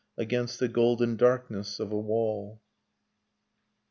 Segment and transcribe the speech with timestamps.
[0.17, 2.59] Against the golden darkness of a wall.